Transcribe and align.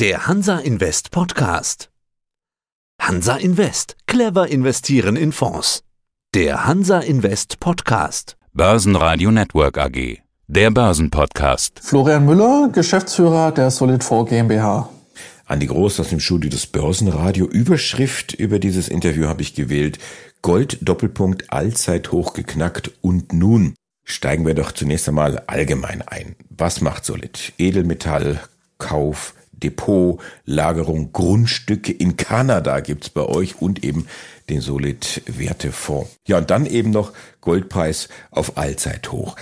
Der 0.00 0.28
Hansa 0.28 0.60
Invest 0.60 1.10
Podcast. 1.10 1.90
Hansa 3.02 3.34
Invest. 3.34 3.96
Clever 4.06 4.46
investieren 4.46 5.16
in 5.16 5.32
Fonds. 5.32 5.82
Der 6.36 6.68
Hansa 6.68 7.00
Invest 7.00 7.58
Podcast. 7.58 8.36
Börsenradio 8.52 9.32
Network 9.32 9.76
AG. 9.76 10.18
Der 10.46 10.70
Börsenpodcast. 10.70 11.80
Florian 11.82 12.26
Müller, 12.26 12.70
Geschäftsführer 12.72 13.50
der 13.50 13.72
Solid4 13.72 14.28
GmbH. 14.28 14.88
Andi 15.46 15.66
Groß 15.66 15.98
aus 15.98 16.10
dem 16.10 16.20
Studio 16.20 16.48
des 16.48 16.68
Börsenradio. 16.68 17.46
Überschrift 17.46 18.34
über 18.34 18.60
dieses 18.60 18.86
Interview 18.86 19.26
habe 19.26 19.42
ich 19.42 19.56
gewählt. 19.56 19.98
Gold 20.42 20.78
Doppelpunkt 20.80 21.52
Allzeithoch 21.52 22.34
geknackt 22.34 22.92
und 23.00 23.32
nun 23.32 23.74
steigen 24.04 24.46
wir 24.46 24.54
doch 24.54 24.70
zunächst 24.70 25.08
einmal 25.08 25.42
allgemein 25.48 26.02
ein. 26.02 26.36
Was 26.50 26.82
macht 26.82 27.04
Solid? 27.04 27.52
Edelmetall, 27.58 28.40
Kauf, 28.78 29.34
Depot, 29.62 30.20
Lagerung, 30.44 31.12
Grundstücke 31.12 31.92
in 31.92 32.16
Kanada 32.16 32.80
gibt's 32.80 33.10
bei 33.10 33.22
euch 33.22 33.60
und 33.60 33.84
eben 33.84 34.06
den 34.48 34.60
Solid 34.60 35.22
Wertefonds. 35.26 36.16
Ja, 36.26 36.38
und 36.38 36.50
dann 36.50 36.66
eben 36.66 36.90
noch 36.90 37.12
Goldpreis 37.40 38.08
auf 38.30 38.56
Allzeithoch. 38.56 39.36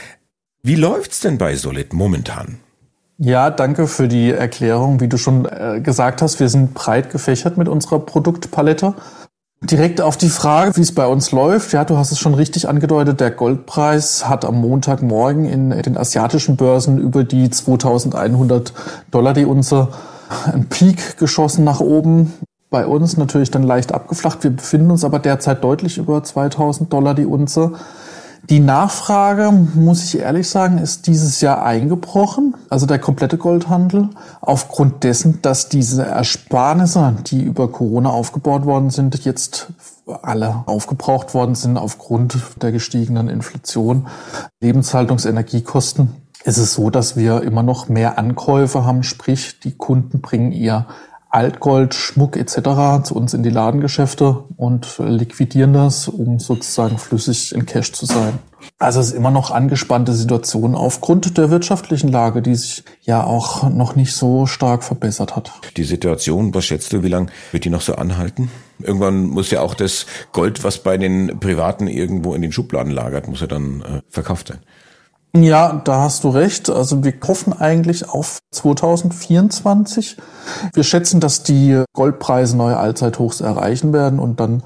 Wie 0.63 0.75
läuft's 0.75 1.21
denn 1.21 1.39
bei 1.39 1.55
Solid 1.55 1.93
momentan? 1.93 2.59
Ja, 3.19 3.51
danke 3.51 3.87
für 3.87 4.09
die 4.09 4.31
Erklärung. 4.31 5.01
Wie 5.01 5.09
du 5.09 5.17
schon 5.17 5.47
äh, 5.47 5.81
gesagt 5.83 6.21
hast, 6.21 6.39
wir 6.39 6.51
sind 6.51 6.75
breit 6.75 7.11
gefächert 7.11 7.57
mit 7.57 7.67
unserer 7.67 8.01
Produktpalette. 8.01 8.95
Direkt 9.63 10.03
auf 10.03 10.19
die 10.19 10.29
Frage, 10.29 10.77
wie 10.77 10.83
es 10.83 10.95
bei 10.95 11.07
uns 11.07 11.33
läuft. 11.33 11.73
Ja, 11.73 11.85
du 11.85 11.97
hast 11.97 12.13
es 12.13 12.19
schon 12.19 12.35
richtig 12.35 12.69
angedeutet. 12.69 13.21
Der 13.21 13.31
Goldpreis 13.31 14.29
hat 14.29 14.45
am 14.45 14.61
Montagmorgen 14.61 15.47
in 15.47 15.71
den 15.71 15.97
asiatischen 15.97 16.57
Börsen 16.57 16.99
über 16.99 17.25
die 17.25 17.49
2100 17.49 18.75
Dollar 19.11 19.33
die 19.33 19.47
Unze 19.47 19.89
einen 20.45 20.69
Peak 20.69 21.17
geschossen 21.17 21.65
nach 21.65 21.81
oben. 21.81 22.35
Bei 22.69 22.87
uns 22.87 23.17
natürlich 23.17 23.51
dann 23.51 23.63
leicht 23.63 23.95
abgeflacht. 23.95 24.45
Wir 24.45 24.51
befinden 24.51 24.91
uns 24.91 25.05
aber 25.05 25.21
derzeit 25.21 25.65
deutlich 25.65 25.97
über 25.97 26.23
2000 26.23 26.93
Dollar 26.93 27.15
die 27.15 27.27
Unze. 27.27 27.73
Die 28.49 28.61
Nachfrage, 28.61 29.51
muss 29.51 30.05
ich 30.05 30.21
ehrlich 30.21 30.49
sagen, 30.49 30.79
ist 30.79 31.09
dieses 31.09 31.41
Jahr 31.41 31.65
eingebrochen, 31.65 32.55
also 32.71 32.87
der 32.87 33.01
komplette 33.01 33.39
Goldhandel, 33.39 34.11
aufgrund 34.41 35.03
dessen, 35.03 35.43
dass 35.43 35.69
diese 35.69 36.07
Ersparnisse, 36.07 37.17
die 37.27 37.43
über 37.43 37.73
Corona 37.73 38.11
aufgebaut 38.11 38.65
worden 38.65 38.91
sind, 38.91 39.25
jetzt 39.25 39.69
alle 40.23 40.63
aufgebraucht 40.67 41.35
worden 41.35 41.57
sind 41.57 41.77
aufgrund 41.77 42.39
der 42.63 42.71
gestiegenen 42.71 43.29
Inflation, 43.29 44.07
Lebenshaltungsenergiekosten. 44.61 46.15
Ist 46.45 46.59
es 46.59 46.75
so, 46.75 46.91
dass 46.91 47.17
wir 47.17 47.43
immer 47.43 47.65
noch 47.65 47.89
mehr 47.89 48.17
Ankäufe 48.17 48.85
haben, 48.85 49.03
sprich 49.03 49.59
die 49.59 49.77
Kunden 49.77 50.21
bringen 50.21 50.53
ihr 50.53 50.87
Altgold, 51.31 51.95
Schmuck 51.95 52.37
etc. 52.37 53.05
zu 53.05 53.15
uns 53.15 53.35
in 53.35 53.43
die 53.43 53.51
Ladengeschäfte 53.51 54.45
und 54.57 54.99
liquidieren 54.99 55.73
das, 55.73 56.09
um 56.09 56.39
sozusagen 56.39 56.99
flüssig 56.99 57.55
in 57.55 57.67
Cash 57.67 57.93
zu 57.93 58.07
sein. 58.07 58.39
Also 58.79 59.01
es 59.01 59.09
ist 59.09 59.15
immer 59.15 59.31
noch 59.31 59.51
angespannte 59.51 60.13
Situation 60.13 60.75
aufgrund 60.75 61.37
der 61.39 61.51
wirtschaftlichen 61.51 62.09
Lage, 62.09 62.43
die 62.43 62.55
sich 62.55 62.85
ja 63.03 63.23
auch 63.23 63.69
noch 63.69 63.97
nicht 63.97 64.15
so 64.15 64.47
stark 64.47 64.83
verbessert 64.85 65.37
hat. 65.37 65.53
Die 65.77 65.85
Situation, 65.85 66.55
was 66.55 66.65
schätzt 66.65 66.93
du, 66.93 67.03
wie 67.03 67.09
lange 67.09 67.29
wird 67.53 67.65
die 67.65 67.71
noch 67.71 67.81
so 67.81 67.95
anhalten? 67.95 68.51
Irgendwann 68.79 69.25
muss 69.25 69.51
ja 69.51 69.63
auch 69.63 69.75
das 69.75 70.07
Gold, 70.33 70.65
was 70.65 70.79
bei 70.79 70.99
den 70.99 71.39
Privaten 71.41 71.87
irgendwo 71.87 72.35
in 72.35 72.43
den 72.43 72.53
Schubladen 72.53 72.93
lagert, 72.93 73.29
muss 73.29 73.41
ja 73.41 73.47
dann 73.47 73.83
äh, 73.83 74.03
verkauft 74.11 74.49
sein. 74.49 74.59
Ja, 75.35 75.83
da 75.85 76.03
hast 76.03 76.25
du 76.25 76.31
recht. 76.31 76.71
Also 76.71 77.05
wir 77.05 77.13
hoffen 77.27 77.53
eigentlich 77.53 78.09
auf 78.09 78.39
2024. 78.53 80.17
Wir 80.73 80.83
schätzen, 80.83 81.21
dass 81.21 81.43
die 81.43 81.83
Goldpreise 81.93 82.57
neue 82.57 82.79
Allzeithochs 82.79 83.41
erreichen 83.41 83.93
werden 83.93 84.19
und 84.19 84.41
dann 84.41 84.63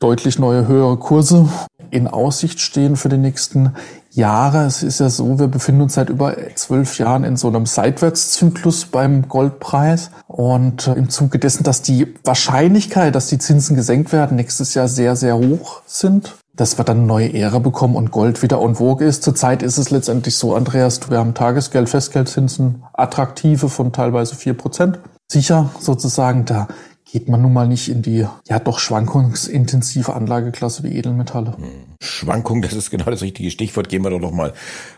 deutlich 0.00 0.38
neue 0.38 0.66
höhere 0.66 0.96
Kurse 0.98 1.48
in 1.90 2.08
Aussicht 2.08 2.60
stehen 2.60 2.96
für 2.96 3.08
die 3.08 3.18
nächsten 3.18 3.74
Jahre. 4.10 4.64
Es 4.64 4.82
ist 4.82 5.00
ja 5.00 5.08
so, 5.08 5.38
wir 5.38 5.48
befinden 5.48 5.82
uns 5.82 5.94
seit 5.94 6.10
über 6.10 6.36
zwölf 6.54 6.98
Jahren 6.98 7.24
in 7.24 7.36
so 7.36 7.48
einem 7.48 7.66
Seitwärtszyklus 7.66 8.86
beim 8.86 9.28
Goldpreis. 9.28 10.10
Und 10.26 10.88
im 10.88 11.08
Zuge 11.08 11.38
dessen, 11.38 11.64
dass 11.64 11.82
die 11.82 12.14
Wahrscheinlichkeit, 12.24 13.14
dass 13.14 13.28
die 13.28 13.38
Zinsen 13.38 13.76
gesenkt 13.76 14.12
werden, 14.12 14.36
nächstes 14.36 14.74
Jahr 14.74 14.88
sehr, 14.88 15.16
sehr 15.16 15.36
hoch 15.36 15.82
sind, 15.86 16.34
dass 16.54 16.78
wir 16.78 16.84
dann 16.84 17.06
neue 17.06 17.32
Ära 17.32 17.58
bekommen 17.58 17.96
und 17.96 18.10
Gold 18.10 18.42
wieder 18.42 18.60
en 18.60 18.74
vogue 18.74 19.06
ist. 19.06 19.22
Zurzeit 19.22 19.62
ist 19.62 19.78
es 19.78 19.90
letztendlich 19.90 20.36
so, 20.36 20.54
Andreas, 20.54 21.10
wir 21.10 21.18
haben 21.18 21.34
Tagesgeld, 21.34 21.88
Festgeldzinsen, 21.88 22.84
attraktive 22.92 23.68
von 23.68 23.92
teilweise 23.92 24.34
vier 24.34 24.54
Prozent. 24.54 24.98
Sicher 25.30 25.70
sozusagen, 25.80 26.44
da 26.44 26.68
geht 27.10 27.28
man 27.28 27.42
nun 27.42 27.52
mal 27.52 27.68
nicht 27.68 27.88
in 27.88 28.02
die 28.02 28.26
ja 28.48 28.58
doch 28.58 28.78
schwankungsintensive 28.78 30.14
Anlageklasse 30.14 30.82
wie 30.82 30.94
Edelmetalle. 30.94 31.56
Hm. 31.56 31.96
Schwankung, 32.00 32.62
das 32.62 32.72
ist 32.72 32.90
genau 32.90 33.04
das 33.04 33.22
richtige 33.22 33.50
Stichwort. 33.50 33.88
Gehen 33.88 34.02
wir 34.02 34.10
doch 34.10 34.20
noch 34.20 34.32
mal 34.32 34.52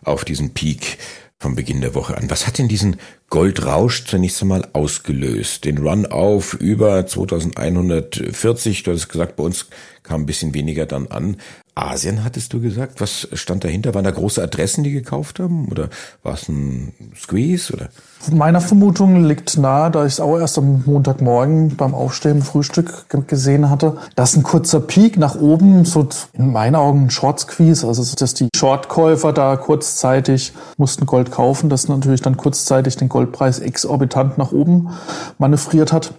auf 0.04 0.24
diesen 0.24 0.54
Peak 0.54 0.98
vom 1.40 1.54
Beginn 1.56 1.80
der 1.80 1.94
Woche 1.94 2.16
an. 2.16 2.30
Was 2.30 2.46
hat 2.46 2.58
denn 2.58 2.68
diesen 2.68 2.96
Goldrausch 3.28 4.04
zunächst 4.06 4.40
einmal 4.40 4.68
ausgelöst? 4.72 5.64
Den 5.64 5.78
Run 5.78 6.06
auf 6.06 6.54
über 6.54 7.06
2140, 7.06 8.82
du 8.82 8.92
hast 8.92 9.08
gesagt, 9.08 9.36
bei 9.36 9.44
uns 9.44 9.66
kam 10.02 10.22
ein 10.22 10.26
bisschen 10.26 10.54
weniger 10.54 10.86
dann 10.86 11.08
an. 11.08 11.36
Asien 11.76 12.22
hattest 12.22 12.52
du 12.52 12.60
gesagt. 12.60 13.00
Was 13.00 13.28
stand 13.32 13.64
dahinter? 13.64 13.94
Waren 13.94 14.04
da 14.04 14.12
große 14.12 14.40
Adressen, 14.40 14.84
die 14.84 14.92
gekauft 14.92 15.40
haben? 15.40 15.68
Oder 15.68 15.88
war 16.22 16.34
es 16.34 16.48
ein 16.48 16.92
Squeeze? 17.16 17.72
Oder? 17.72 17.88
Meiner 18.32 18.60
Vermutung 18.60 19.24
liegt 19.24 19.58
nahe, 19.58 19.90
da 19.90 20.06
ich 20.06 20.14
es 20.14 20.20
auch 20.20 20.38
erst 20.38 20.56
am 20.56 20.84
Montagmorgen 20.86 21.76
beim 21.76 21.92
Aufstehen 21.92 22.42
Frühstück 22.42 23.06
gesehen 23.26 23.70
hatte, 23.70 23.96
dass 24.14 24.36
ein 24.36 24.44
kurzer 24.44 24.80
Peak 24.80 25.16
nach 25.16 25.34
oben, 25.34 25.84
so 25.84 26.08
in 26.32 26.52
meinen 26.52 26.76
Augen 26.76 27.06
ein 27.06 27.10
Short 27.10 27.40
Squeeze, 27.40 27.86
also 27.86 28.04
dass 28.14 28.34
die 28.34 28.48
Shortkäufer 28.54 29.32
da 29.32 29.56
kurzzeitig 29.56 30.52
mussten 30.76 31.06
Gold 31.06 31.32
kaufen, 31.32 31.70
das 31.70 31.88
natürlich 31.88 32.22
dann 32.22 32.36
kurzzeitig 32.36 32.96
den 32.96 33.08
Goldpreis 33.08 33.58
exorbitant 33.58 34.38
nach 34.38 34.52
oben 34.52 34.90
manövriert 35.38 35.92
hat 35.92 36.14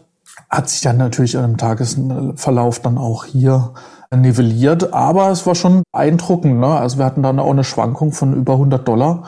hat 0.49 0.69
sich 0.69 0.81
dann 0.81 0.97
natürlich 0.97 1.35
im 1.35 1.57
Tagesverlauf 1.57 2.79
dann 2.79 2.97
auch 2.97 3.25
hier 3.25 3.73
nivelliert. 4.15 4.93
Aber 4.93 5.29
es 5.29 5.45
war 5.45 5.55
schon 5.55 5.83
beeindruckend. 5.91 6.59
Ne? 6.59 6.67
Also 6.67 6.97
wir 6.97 7.05
hatten 7.05 7.23
dann 7.23 7.39
auch 7.39 7.51
eine 7.51 7.63
Schwankung 7.63 8.11
von 8.11 8.33
über 8.33 8.53
100 8.53 8.87
Dollar 8.87 9.23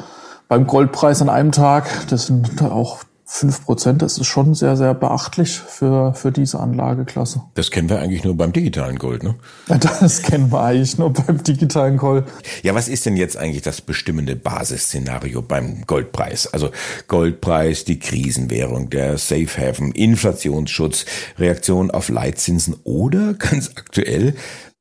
beim 0.48 0.68
Goldpreis 0.68 1.22
an 1.22 1.30
einem 1.30 1.52
Tag. 1.52 2.08
Das 2.10 2.28
sind 2.28 2.62
auch 2.62 3.00
fünf 3.30 3.66
Prozent, 3.66 4.02
das 4.02 4.18
ist 4.18 4.28
schon 4.28 4.56
sehr, 4.56 4.78
sehr 4.78 4.94
beachtlich 4.94 5.60
für, 5.60 6.14
für 6.14 6.32
diese 6.32 6.62
Anlageklasse. 6.62 7.44
Das 7.56 7.72
kennen 7.72 7.90
wir 7.90 8.00
eigentlich 8.00 8.24
nur 8.24 8.38
beim 8.38 8.54
digitalen 8.54 8.98
Gold, 8.98 9.24
ne? 9.24 9.36
Das 9.68 10.22
kennen 10.22 10.50
wir 10.50 10.62
eigentlich 10.62 10.98
nur 10.98 11.12
beim 11.12 11.44
digitalen 11.44 11.98
Gold. 11.98 12.24
Ja, 12.64 12.74
was 12.74 12.88
ist 12.88 13.06
denn 13.06 13.18
jetzt 13.18 13.36
eigentlich 13.36 13.64
das 13.64 13.82
bestimmende 13.82 14.38
Basisszenario 14.38 15.42
beim 15.42 15.86
Goldpreis? 15.86 16.48
Also 16.48 16.72
Goldpreis, 17.10 17.84
die 17.84 18.00
Krisenwährung, 18.00 18.90
der 18.90 19.18
Safe 19.18 19.50
Haven, 19.58 19.92
Inflationsschutz, 19.92 21.06
Reaktion 21.38 21.92
auf 21.92 22.08
Leitzinsen 22.08 22.78
oder 22.86 23.34
ganz 23.34 23.72
aktuell 23.76 24.36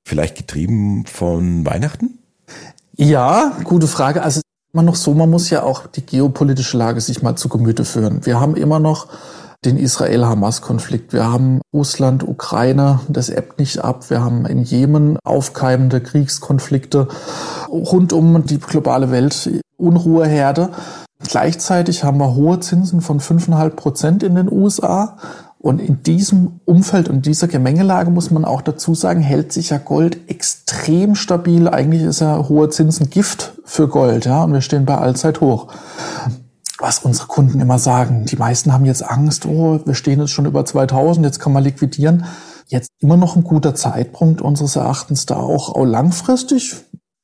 vielleicht 0.07 0.37
getrieben 0.37 1.05
von 1.05 1.67
Weihnachten? 1.67 2.19
Ja, 2.95 3.53
gute 3.65 3.89
Frage. 3.89 4.23
Also 4.23 4.41
immer 4.73 4.85
noch 4.85 4.95
so, 4.95 5.13
man 5.13 5.29
muss 5.29 5.51
ja 5.51 5.65
auch 5.65 5.87
die 5.89 6.07
geopolitische 6.07 6.79
Lage 6.79 7.01
sich 7.01 7.23
mal 7.23 7.37
zu 7.37 7.49
Gemüte 7.49 7.85
führen. 7.85 8.25
Wir 8.25 8.41
haben 8.41 8.57
immer 8.57 8.79
noch 8.79 9.09
den 9.65 9.77
Israel-Hamas-Konflikt. 9.77 11.13
Wir 11.13 11.31
haben 11.31 11.61
Russland, 11.75 12.27
Ukraine, 12.27 13.01
das 13.09 13.31
ebbt 13.31 13.59
nicht 13.59 13.81
ab. 13.81 14.09
Wir 14.09 14.23
haben 14.23 14.47
in 14.47 14.63
Jemen 14.63 15.19
aufkeimende 15.25 16.01
Kriegskonflikte 16.01 17.09
rund 17.69 18.13
um 18.13 18.47
die 18.47 18.61
globale 18.61 19.11
Welt, 19.11 19.51
Unruheherde. 19.77 20.71
Gleichzeitig 21.19 22.05
haben 22.05 22.19
wir 22.19 22.35
hohe 22.37 22.61
Zinsen 22.61 23.01
von 23.01 23.21
5,5 23.21 23.71
Prozent 23.71 24.23
in 24.23 24.37
den 24.37 24.53
USA. 24.53 25.17
Und 25.67 25.81
in 25.81 26.05
diesem 26.05 26.61
Umfeld 26.65 27.09
und 27.09 27.27
dieser 27.27 27.49
Gemengelage 27.49 28.13
muss 28.13 28.31
man 28.31 28.45
auch 28.45 28.63
dazu 28.63 28.95
sagen, 28.95 29.21
hält 29.21 29.53
sich 29.53 29.71
ja 29.71 29.79
Gold 29.79 30.31
extrem 30.31 31.17
stabil. 31.17 31.67
Eigentlich 31.67 32.05
ist 32.05 32.21
ja 32.21 32.49
hohe 32.49 32.71
Zinsen 32.71 33.11
Gift 33.11 33.55
für 33.65 33.89
Gold, 33.89 34.27
ja, 34.27 34.45
und 34.45 34.53
wir 34.53 34.61
stehen 34.61 34.85
bei 34.85 34.97
allzeit 34.97 35.41
hoch. 35.41 35.67
Was 36.79 37.01
unsere 37.01 37.27
Kunden 37.27 37.59
immer 37.59 37.81
sagen, 37.81 38.27
die 38.27 38.37
meisten 38.37 38.73
haben 38.73 38.85
jetzt 38.85 39.03
Angst, 39.03 39.45
oh, 39.45 39.81
wir 39.85 39.95
stehen 39.95 40.21
jetzt 40.21 40.31
schon 40.31 40.47
über 40.47 40.65
2000, 40.65 41.27
jetzt 41.27 41.41
kann 41.41 41.53
man 41.53 41.65
liquidieren. 41.65 42.27
Jetzt 42.69 42.93
immer 43.01 43.17
noch 43.17 43.35
ein 43.35 43.43
guter 43.43 43.75
Zeitpunkt 43.75 44.41
unseres 44.41 44.77
Erachtens 44.77 45.27
da 45.27 45.35
auch, 45.35 45.75
auch 45.75 45.85
langfristig. 45.85 46.77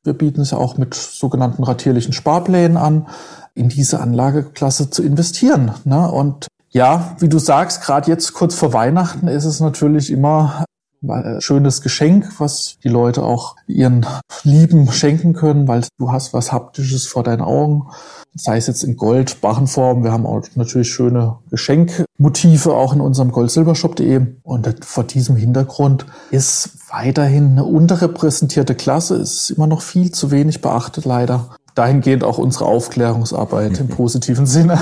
Wir 0.03 0.15
bieten 0.15 0.41
es 0.41 0.51
ja 0.51 0.59
auch 0.59 0.79
mit 0.79 0.95
sogenannten 0.95 1.63
ratierlichen 1.63 2.13
Sparplänen 2.13 2.77
an, 2.77 3.07
in 3.55 3.69
diese 3.69 4.01
Anlageklasse 4.01 4.91
zu 4.91 5.05
investieren. 5.05 5.71
Ne? 5.85 6.11
Und 6.11 6.49
ja, 6.73 7.17
wie 7.19 7.29
du 7.29 7.39
sagst, 7.39 7.83
gerade 7.83 8.11
jetzt 8.11 8.33
kurz 8.33 8.55
vor 8.55 8.73
Weihnachten 8.73 9.29
ist 9.29 9.45
es 9.45 9.61
natürlich 9.61 10.11
immer 10.11 10.65
ein 11.07 11.41
schönes 11.41 11.83
Geschenk, 11.83 12.39
was 12.39 12.79
die 12.83 12.89
Leute 12.89 13.23
auch 13.23 13.57
ihren 13.67 14.07
Lieben 14.45 14.91
schenken 14.93 15.33
können, 15.33 15.67
weil 15.69 15.85
du 15.99 16.13
hast 16.13 16.33
was 16.33 16.53
Haptisches 16.53 17.07
vor 17.07 17.23
deinen 17.23 17.43
Augen. 17.43 17.89
sei 18.35 18.57
es 18.57 18.67
jetzt 18.67 18.85
in 18.85 18.97
Gold, 18.97 19.41
Barrenform. 19.41 20.05
Wir 20.05 20.13
haben 20.13 20.27
auch 20.27 20.43
natürlich 20.55 20.91
schöne 20.91 21.39
Geschenkmotive 21.51 22.73
auch 22.73 22.95
in 22.95 23.01
unserem 23.01 23.33
goldsilbershop.de. 23.33 24.27
Und 24.43 24.85
vor 24.85 25.05
diesem 25.05 25.37
Hintergrund 25.37 26.07
ist 26.31 26.71
weiterhin 26.91 27.53
eine 27.53 27.65
unterrepräsentierte 27.65 28.75
Klasse. 28.75 29.17
Ist 29.17 29.51
immer 29.51 29.67
noch 29.67 29.83
viel 29.83 30.13
zu 30.13 30.31
wenig 30.31 30.63
beachtet, 30.63 31.05
leider. 31.05 31.57
Dahingehend 31.75 32.25
auch 32.25 32.39
unsere 32.39 32.67
Aufklärungsarbeit 32.67 33.81
im 33.81 33.89
positiven 33.89 34.47
Sinne. 34.47 34.79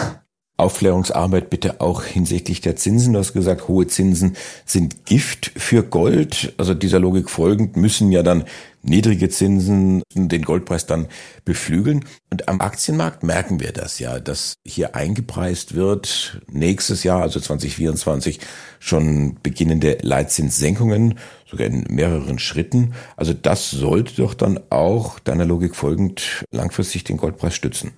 Aufklärungsarbeit 0.61 1.51
bitte 1.51 1.81
auch 1.81 2.05
hinsichtlich 2.05 2.61
der 2.61 2.77
Zinsen. 2.77 3.15
Du 3.15 3.19
hast 3.19 3.33
gesagt, 3.33 3.67
hohe 3.67 3.87
Zinsen 3.87 4.37
sind 4.65 5.07
Gift 5.07 5.53
für 5.57 5.83
Gold. 5.83 6.53
Also 6.59 6.75
dieser 6.75 7.01
Logik 7.01 7.31
folgend 7.31 7.77
müssen 7.77 8.13
ja 8.13 8.23
dann 8.23 8.45
niedrige 8.83 9.29
Zinsen 9.29 10.03
den 10.15 10.43
Goldpreis 10.43 10.87
dann 10.87 11.07
beflügeln. 11.45 12.05
Und 12.31 12.49
am 12.49 12.61
Aktienmarkt 12.61 13.23
merken 13.23 13.61
wir 13.61 13.73
das 13.73 13.99
ja, 13.99 14.21
dass 14.21 14.55
hier 14.67 14.95
eingepreist 14.95 15.75
wird, 15.75 16.41
nächstes 16.51 17.05
Jahr, 17.05 17.23
also 17.23 17.41
2024, 17.41 18.41
schon 18.79 19.37
beginnende 19.43 19.99
Leitzinssenkungen, 20.03 21.19
sogar 21.51 21.67
in 21.67 21.85
mehreren 21.89 22.39
Schritten. 22.39 22.95
Also 23.17 23.33
das 23.33 23.71
sollte 23.71 24.17
doch 24.17 24.35
dann 24.35 24.61
auch 24.71 25.19
deiner 25.19 25.45
Logik 25.45 25.75
folgend 25.75 26.45
langfristig 26.51 27.05
den 27.05 27.17
Goldpreis 27.17 27.55
stützen. 27.55 27.93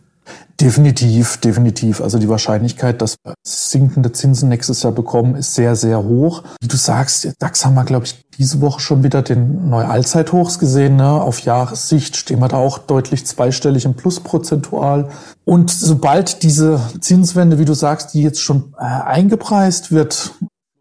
Definitiv, 0.60 1.38
definitiv. 1.38 2.00
Also 2.00 2.18
die 2.18 2.28
Wahrscheinlichkeit, 2.28 3.02
dass 3.02 3.16
wir 3.24 3.34
sinkende 3.44 4.12
Zinsen 4.12 4.48
nächstes 4.48 4.82
Jahr 4.84 4.92
bekommen, 4.92 5.34
ist 5.34 5.54
sehr, 5.54 5.74
sehr 5.74 6.04
hoch. 6.04 6.44
Wie 6.60 6.68
du 6.68 6.76
sagst, 6.76 7.28
DAX 7.40 7.64
haben 7.64 7.74
wir, 7.74 7.84
glaube 7.84 8.06
ich, 8.06 8.24
diese 8.38 8.60
Woche 8.60 8.80
schon 8.80 9.02
wieder 9.02 9.22
den 9.22 9.68
neue 9.68 9.88
Allzeithochs 9.88 10.60
gesehen. 10.60 10.96
Ne? 10.96 11.10
Auf 11.10 11.40
Jahressicht 11.40 12.16
stehen 12.16 12.38
wir 12.38 12.48
da 12.48 12.58
auch 12.58 12.78
deutlich 12.78 13.26
zweistellig 13.26 13.84
im 13.84 13.94
Plus 13.94 14.20
prozentual. 14.20 15.08
Und 15.44 15.70
sobald 15.70 16.44
diese 16.44 16.80
Zinswende, 17.00 17.58
wie 17.58 17.64
du 17.64 17.74
sagst, 17.74 18.14
die 18.14 18.22
jetzt 18.22 18.40
schon 18.40 18.74
äh, 18.78 18.84
eingepreist 18.84 19.90
wird, 19.90 20.32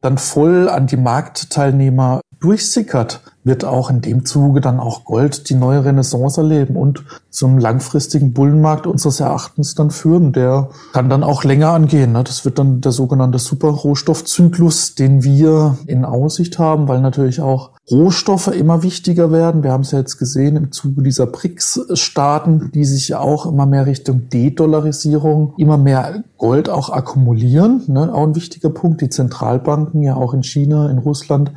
dann 0.01 0.17
voll 0.19 0.69
an 0.69 0.85
die 0.85 0.97
Marktteilnehmer 0.97 2.21
durchsickert, 2.41 3.21
wird 3.43 3.65
auch 3.65 3.89
in 3.89 4.01
dem 4.01 4.25
Zuge 4.25 4.61
dann 4.61 4.79
auch 4.79 5.05
Gold 5.05 5.49
die 5.49 5.55
neue 5.55 5.83
Renaissance 5.85 6.41
erleben 6.41 6.75
und 6.75 7.03
zum 7.29 7.57
langfristigen 7.57 8.33
Bullenmarkt 8.33 8.85
unseres 8.85 9.19
Erachtens 9.19 9.73
dann 9.73 9.89
führen. 9.89 10.33
Der 10.33 10.69
kann 10.93 11.09
dann 11.09 11.23
auch 11.23 11.43
länger 11.43 11.69
angehen. 11.69 12.11
Ne? 12.11 12.23
Das 12.23 12.45
wird 12.45 12.59
dann 12.59 12.81
der 12.81 12.91
sogenannte 12.91 13.39
Superrohstoffzyklus, 13.39 14.95
den 14.95 15.23
wir 15.23 15.77
in 15.88 16.05
Aussicht 16.05 16.59
haben, 16.59 16.88
weil 16.88 17.01
natürlich 17.01 17.41
auch 17.41 17.71
Rohstoffe 17.89 18.47
immer 18.47 18.83
wichtiger 18.83 19.31
werden. 19.31 19.63
Wir 19.63 19.71
haben 19.71 19.81
es 19.81 19.91
ja 19.91 19.99
jetzt 19.99 20.17
gesehen 20.17 20.55
im 20.55 20.71
Zuge 20.71 21.01
dieser 21.01 21.25
BRICS-Staaten, 21.25 22.71
die 22.73 22.85
sich 22.85 23.09
ja 23.09 23.19
auch 23.19 23.45
immer 23.45 23.65
mehr 23.65 23.85
Richtung 23.85 24.29
De-Dollarisierung, 24.29 25.53
immer 25.57 25.77
mehr 25.77 26.23
Gold 26.38 26.69
auch 26.69 26.89
akkumulieren. 26.89 27.83
Ne? 27.88 28.13
Auch 28.13 28.23
ein 28.23 28.35
wichtiger 28.35 28.69
Punkt. 28.69 29.01
Die 29.01 29.09
Zentralbanken 29.09 30.03
ja 30.03 30.15
auch 30.15 30.33
in 30.33 30.43
China, 30.43 30.89
in 30.89 30.99
Russland 30.99 31.51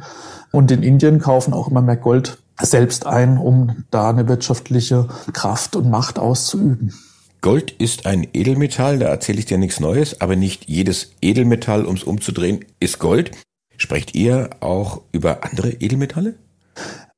und 0.55 0.71
in 0.71 0.85
Indien 0.85 1.19
kaufen 1.19 1.53
auch 1.53 1.69
immer 1.69 1.83
mehr 1.83 1.97
Gold 1.97 2.39
selbst 2.63 3.07
ein, 3.07 3.39
um 3.39 3.85
da 3.91 4.11
eine 4.11 4.29
wirtschaftliche 4.29 5.09
Kraft 5.33 5.75
und 5.75 5.91
Macht 5.91 6.21
auszuüben. 6.21 6.95
Gold 7.41 7.73
ist 7.73 8.07
ein 8.07 8.29
Edelmetall, 8.33 9.01
da 9.01 9.07
erzähle 9.07 9.41
ich 9.41 9.47
dir 9.47 9.59
nichts 9.59 9.81
Neues, 9.81 10.21
aber 10.21 10.37
nicht 10.37 10.69
jedes 10.69 11.11
Edelmetall, 11.21 11.85
um 11.85 11.97
es 11.97 12.05
umzudrehen, 12.05 12.65
ist 12.79 13.01
Gold. 13.01 13.33
Sprecht 13.77 14.15
ihr 14.15 14.51
auch 14.61 15.03
über 15.11 15.43
andere 15.43 15.71
Edelmetalle? 15.73 16.37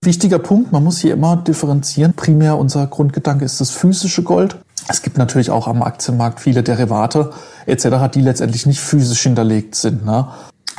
Wichtiger 0.02 0.38
Punkt, 0.38 0.72
man 0.72 0.82
muss 0.82 0.98
hier 0.98 1.12
immer 1.12 1.36
differenzieren. 1.36 2.14
Primär 2.14 2.56
unser 2.56 2.86
Grundgedanke 2.86 3.44
ist 3.44 3.60
das 3.60 3.70
physische 3.70 4.22
Gold. 4.22 4.56
Es 4.88 5.02
gibt 5.02 5.18
natürlich 5.18 5.50
auch 5.50 5.68
am 5.68 5.82
Aktienmarkt 5.82 6.40
viele 6.40 6.62
Derivate 6.62 7.32
etc., 7.66 7.88
die 8.14 8.20
letztendlich 8.22 8.64
nicht 8.64 8.80
physisch 8.80 9.22
hinterlegt 9.22 9.74
sind. 9.74 10.06
Ne? 10.06 10.28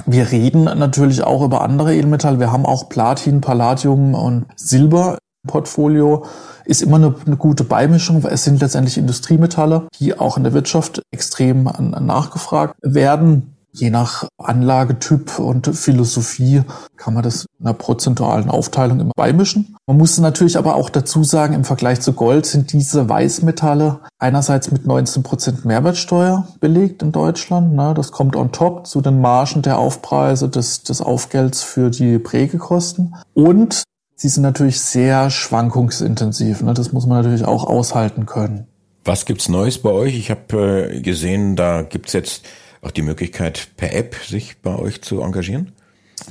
Wir 0.09 0.31
reden 0.31 0.63
natürlich 0.63 1.21
auch 1.21 1.44
über 1.44 1.62
andere 1.62 1.94
Edelmetalle. 1.94 2.39
Wir 2.39 2.50
haben 2.50 2.65
auch 2.65 2.88
Platin, 2.88 3.42
Palladium 3.42 4.13
und 4.13 4.45
Silber 4.56 5.18
im 5.44 5.50
Portfolio. 5.50 6.25
Ist 6.63 6.81
immer 6.81 6.95
eine, 6.95 7.13
eine 7.25 7.36
gute 7.36 7.65
Beimischung, 7.65 8.24
weil 8.24 8.31
es 8.31 8.45
sind 8.45 8.62
letztendlich 8.62 8.98
Industriemetalle, 8.98 9.89
die 10.00 10.18
auch 10.18 10.38
in 10.38 10.45
der 10.45 10.54
Wirtschaft 10.54 11.01
extrem 11.12 11.63
nachgefragt 11.63 12.75
werden. 12.81 13.56
Je 13.79 13.91
nach 13.91 14.27
Anlagetyp 14.39 15.38
und 15.38 15.68
Philosophie 15.68 16.63
kann 16.95 17.13
man 17.13 17.21
das 17.21 17.45
in 17.59 17.68
einer 17.68 17.75
prozentualen 17.75 18.50
Aufteilung 18.50 19.00
immer 19.00 19.12
beimischen. 19.15 19.77
Man 19.85 19.97
muss 19.97 20.18
natürlich 20.18 20.57
aber 20.57 20.74
auch 20.74 20.89
dazu 20.89 21.24
sagen, 21.24 21.53
im 21.53 21.63
Vergleich 21.63 22.01
zu 22.01 22.13
Gold 22.13 22.47
sind 22.47 22.74
diese 22.74 23.07
Weißmetalle 23.07 24.00
einerseits 24.18 24.71
mit 24.71 24.88
19 24.88 25.21
Prozent 25.21 25.63
Mehrwertsteuer 25.63 26.47
belegt 26.59 27.03
in 27.03 27.12
Deutschland. 27.12 27.75
Ne? 27.75 27.94
Das 27.95 28.12
kommt 28.12 28.35
on 28.35 28.51
top 28.51 28.88
zu 28.88 29.01
den 29.01 29.21
Margen 29.21 29.62
der 29.62 29.77
Aufpreise 29.77 30.50
des, 30.50 30.81
des 30.81 31.00
Aufgelds 31.00 31.62
für 31.62 31.91
die 31.91 32.18
Prägekosten. 32.18 33.13
Und 33.35 33.83
sie 34.15 34.29
sind 34.29 34.41
natürlich 34.41 34.81
sehr 34.81 35.29
schwankungsintensiv. 35.29 36.63
Ne? 36.63 36.74
Das 36.74 36.94
muss 36.94 37.06
man 37.06 37.19
natürlich 37.21 37.45
auch 37.45 37.68
aushalten 37.68 38.25
können. 38.25 38.65
Was 39.06 39.25
gibt's 39.25 39.50
Neues 39.50 39.77
bei 39.77 39.91
euch? 39.91 40.18
Ich 40.18 40.31
habe 40.31 40.89
äh, 40.91 41.01
gesehen, 41.01 41.56
da 41.56 41.83
gibt's 41.83 42.13
jetzt 42.13 42.41
auch 42.88 42.92
die 42.92 43.01
Möglichkeit, 43.01 43.69
per 43.78 43.94
App 43.94 44.16
sich 44.25 44.62
bei 44.62 44.75
euch 44.78 45.01
zu 45.01 45.22
engagieren? 45.22 45.74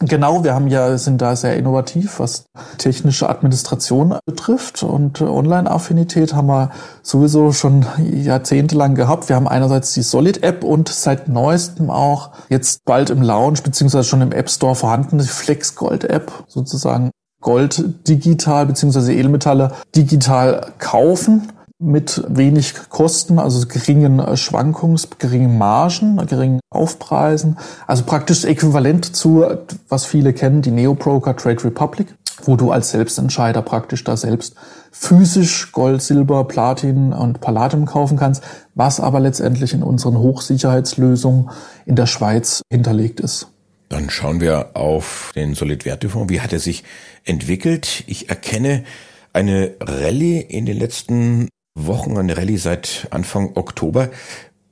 Genau, 0.01 0.43
wir 0.43 0.53
haben 0.53 0.67
ja, 0.67 0.99
sind 0.99 1.23
da 1.23 1.37
sehr 1.37 1.57
innovativ, 1.57 2.19
was 2.19 2.47
technische 2.77 3.31
Administration 3.31 4.17
betrifft 4.27 4.83
und 4.83 5.23
Online-Affinität 5.23 6.35
haben 6.35 6.49
wir 6.49 6.71
sowieso 7.03 7.53
schon 7.53 7.87
jahrzehntelang 7.99 8.95
gehabt. 8.95 9.29
Wir 9.29 9.37
haben 9.37 9.49
einerseits 9.49 9.95
die 9.95 10.03
Solid-App 10.03 10.65
und 10.65 10.89
seit 10.89 11.29
neuestem 11.29 11.89
auch 11.89 12.33
jetzt 12.49 12.85
bald 12.85 13.11
im 13.11 13.23
Lounge 13.23 13.61
beziehungsweise 13.63 14.05
schon 14.05 14.23
im 14.23 14.33
App 14.33 14.51
Store 14.51 14.75
vorhanden 14.75 15.19
die 15.19 15.25
Flex 15.25 15.77
Gold 15.77 16.05
App, 16.05 16.33
sozusagen 16.49 17.11
Gold 17.41 18.09
digital 18.09 18.67
beziehungsweise 18.67 19.15
Edelmetalle 19.15 19.73
digital 19.95 20.73
kaufen 20.79 21.53
mit 21.79 22.25
wenig 22.29 22.75
Kosten, 22.89 23.39
also 23.39 23.67
geringen 23.67 24.37
Schwankungs, 24.37 25.09
geringen 25.19 25.59
Margen, 25.59 26.17
geringen 26.27 26.61
Aufpreisen. 26.71 27.59
Also 27.87 28.05
praktisch 28.05 28.45
äquivalent 28.45 29.15
zu, 29.15 29.45
was 29.89 30.07
viele 30.07 30.33
kennen, 30.33 30.63
die 30.63 30.71
Neo-Broker 30.71 31.37
Trade 31.37 31.65
Republic, 31.65 32.15
wo 32.45 32.57
du 32.57 32.71
als 32.71 32.91
Selbstentscheider 32.91 33.61
praktisch 33.63 34.05
da 34.05 34.17
selbst 34.17 34.55
physisch 34.91 35.73
Gold, 35.73 36.01
Silber, 36.01 36.45
Platin 36.45 37.13
und 37.13 37.41
Palladium 37.41 37.85
kaufen 37.85 38.17
kannst, 38.17 38.43
was 38.75 38.99
aber 38.99 39.21
letztendlich 39.21 39.75
in 39.75 39.83
unseren 39.83 40.17
Hochsicherheitslösungen 40.19 41.51
in 41.85 41.97
der 41.97 42.07
Schweiz 42.07 42.63
hinterlegt 42.71 43.21
ist. 43.21 43.49
Dann 43.91 44.11
schauen 44.11 44.41
wir 44.41 44.71
auf 44.75 45.31
den 45.37 45.55
Solid-Wertefonds. 45.55 46.33
Wie 46.33 46.41
hat 46.41 46.53
er 46.53 46.59
sich 46.59 46.85
entwickelt? 47.25 48.03
Ich 48.07 48.31
erkenne 48.31 48.85
eine 49.33 49.75
Rallye 49.81 50.41
in 50.41 50.65
den 50.67 50.79
letzten 50.79 51.49
Wochen 51.77 52.17
eine 52.17 52.37
Rallye 52.37 52.57
seit 52.57 53.07
Anfang 53.11 53.53
Oktober. 53.55 54.09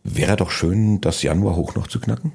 Wäre 0.03 0.37
doch 0.37 0.51
schön, 0.51 1.01
das 1.01 1.23
Januar 1.23 1.55
hoch 1.55 1.75
noch 1.75 1.87
zu 1.87 2.01
knacken? 2.01 2.33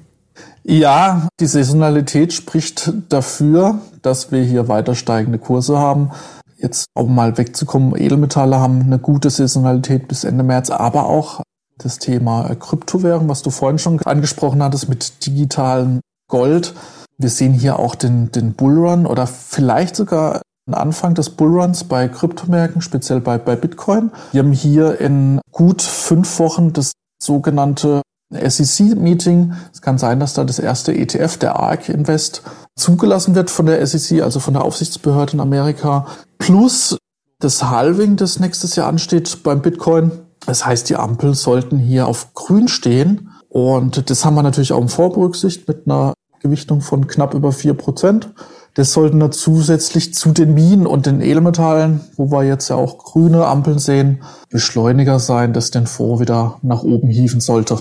Ja, 0.62 1.28
die 1.40 1.46
Saisonalität 1.46 2.32
spricht 2.32 2.92
dafür, 3.08 3.80
dass 4.02 4.32
wir 4.32 4.42
hier 4.42 4.68
weiter 4.68 4.94
steigende 4.94 5.38
Kurse 5.38 5.78
haben. 5.78 6.10
Jetzt, 6.56 6.86
um 6.94 7.14
mal 7.14 7.36
wegzukommen, 7.36 7.96
Edelmetalle 7.96 8.58
haben 8.58 8.80
eine 8.82 8.98
gute 8.98 9.30
Saisonalität 9.30 10.08
bis 10.08 10.24
Ende 10.24 10.44
März, 10.44 10.70
aber 10.70 11.06
auch 11.06 11.42
das 11.78 11.98
Thema 11.98 12.54
Kryptowährung, 12.54 13.28
was 13.28 13.42
du 13.42 13.50
vorhin 13.50 13.78
schon 13.78 14.00
angesprochen 14.02 14.62
hattest 14.62 14.88
mit 14.88 15.26
digitalem 15.26 16.00
Gold. 16.28 16.74
Wir 17.18 17.30
sehen 17.30 17.54
hier 17.54 17.78
auch 17.78 17.94
den, 17.94 18.30
den 18.32 18.52
Bullrun 18.52 19.06
oder 19.06 19.26
vielleicht 19.26 19.96
sogar 19.96 20.42
Anfang 20.70 21.14
des 21.14 21.30
Bullruns 21.30 21.84
bei 21.84 22.08
Kryptomärkten, 22.08 22.82
speziell 22.82 23.20
bei, 23.20 23.38
bei 23.38 23.56
Bitcoin. 23.56 24.10
Wir 24.32 24.42
haben 24.42 24.52
hier 24.52 25.00
in 25.00 25.40
gut 25.50 25.82
fünf 25.82 26.38
Wochen 26.38 26.72
das 26.72 26.92
sogenannte 27.22 28.02
SEC-Meeting. 28.32 29.52
Es 29.72 29.82
kann 29.82 29.98
sein, 29.98 30.20
dass 30.20 30.34
da 30.34 30.44
das 30.44 30.58
erste 30.58 30.94
ETF, 30.94 31.36
der 31.38 31.56
ARK 31.56 31.88
Invest, 31.88 32.42
zugelassen 32.76 33.34
wird 33.34 33.50
von 33.50 33.66
der 33.66 33.84
SEC, 33.86 34.22
also 34.22 34.38
von 34.40 34.54
der 34.54 34.64
Aufsichtsbehörde 34.64 35.32
in 35.34 35.40
Amerika. 35.40 36.06
Plus 36.38 36.96
das 37.40 37.64
Halving, 37.64 38.16
das 38.16 38.38
nächstes 38.38 38.76
Jahr 38.76 38.86
ansteht 38.86 39.42
beim 39.42 39.62
Bitcoin. 39.62 40.12
Das 40.46 40.64
heißt, 40.64 40.88
die 40.88 40.96
Ampel 40.96 41.34
sollten 41.34 41.78
hier 41.78 42.06
auf 42.06 42.32
grün 42.34 42.68
stehen. 42.68 43.30
Und 43.48 44.08
das 44.08 44.24
haben 44.24 44.34
wir 44.34 44.42
natürlich 44.42 44.72
auch 44.72 44.80
im 44.80 44.88
Vorberücksicht 44.88 45.66
mit 45.66 45.86
einer 45.86 46.14
Gewichtung 46.40 46.80
von 46.80 47.06
knapp 47.06 47.34
über 47.34 47.52
vier 47.52 47.74
Prozent. 47.74 48.32
Das 48.74 48.92
sollten 48.92 49.20
da 49.20 49.30
zusätzlich 49.30 50.14
zu 50.14 50.32
den 50.32 50.54
Minen 50.54 50.86
und 50.86 51.06
den 51.06 51.20
Edelmetallen, 51.20 52.00
wo 52.16 52.30
wir 52.30 52.44
jetzt 52.44 52.68
ja 52.70 52.76
auch 52.76 52.98
grüne 52.98 53.46
Ampeln 53.46 53.78
sehen, 53.78 54.22
Beschleuniger 54.50 55.18
sein, 55.18 55.52
das 55.52 55.70
den 55.70 55.86
Fonds 55.86 56.20
wieder 56.20 56.58
nach 56.62 56.82
oben 56.82 57.08
hieven 57.08 57.40
sollte. 57.40 57.80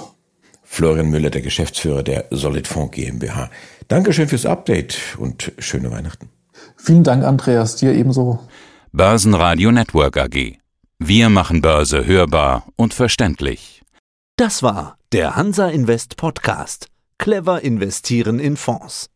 Florian 0.63 1.09
Müller, 1.09 1.29
der 1.29 1.41
Geschäftsführer 1.41 2.03
der 2.03 2.25
Solid 2.31 2.67
Fonds 2.67 2.95
GmbH. 2.95 3.49
Dankeschön 3.87 4.27
fürs 4.27 4.45
Update 4.45 5.17
und 5.17 5.51
schöne 5.57 5.91
Weihnachten. 5.91 6.29
Vielen 6.77 7.03
Dank, 7.03 7.23
Andreas, 7.23 7.75
dir 7.75 7.93
ebenso. 7.93 8.39
Börsenradio 8.91 9.71
Network 9.71 10.17
AG. 10.17 10.57
Wir 10.99 11.29
machen 11.29 11.61
Börse 11.61 12.05
hörbar 12.05 12.65
und 12.75 12.93
verständlich. 12.93 13.83
Das 14.35 14.63
war 14.63 14.97
der 15.11 15.35
Hansa 15.35 15.69
Invest 15.69 16.17
Podcast. 16.17 16.87
Clever 17.17 17.61
investieren 17.61 18.39
in 18.39 18.55
Fonds. 18.57 19.09